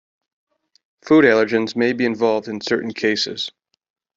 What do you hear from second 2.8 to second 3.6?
cases.